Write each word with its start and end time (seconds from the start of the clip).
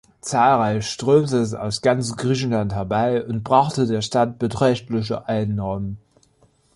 Zahlreich 0.19 0.87
strömte 0.89 1.37
es 1.37 1.53
aus 1.53 1.81
ganz 1.83 2.17
Griechenland 2.17 2.73
herbei 2.73 3.23
und 3.23 3.43
brachte 3.43 3.85
der 3.85 4.01
Stadt 4.01 4.39
beträchtliche 4.39 5.27
Einnahmen. 5.27 5.99